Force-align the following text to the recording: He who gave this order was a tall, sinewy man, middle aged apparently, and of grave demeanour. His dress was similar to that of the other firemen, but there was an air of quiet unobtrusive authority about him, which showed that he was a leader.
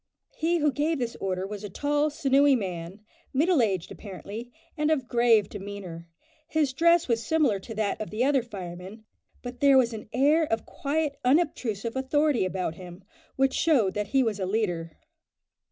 He 0.35 0.57
who 0.57 0.71
gave 0.71 0.97
this 0.97 1.15
order 1.19 1.45
was 1.45 1.63
a 1.63 1.69
tall, 1.69 2.09
sinewy 2.09 2.55
man, 2.55 3.01
middle 3.35 3.61
aged 3.61 3.91
apparently, 3.91 4.51
and 4.75 4.89
of 4.89 5.07
grave 5.07 5.47
demeanour. 5.47 6.07
His 6.47 6.73
dress 6.73 7.07
was 7.07 7.23
similar 7.23 7.59
to 7.59 7.75
that 7.75 8.01
of 8.01 8.09
the 8.09 8.23
other 8.23 8.41
firemen, 8.41 9.03
but 9.43 9.59
there 9.59 9.77
was 9.77 9.93
an 9.93 10.09
air 10.11 10.43
of 10.45 10.65
quiet 10.65 11.17
unobtrusive 11.23 11.95
authority 11.95 12.45
about 12.45 12.73
him, 12.73 13.03
which 13.35 13.53
showed 13.53 13.93
that 13.93 14.07
he 14.07 14.23
was 14.23 14.39
a 14.39 14.47
leader. 14.47 14.97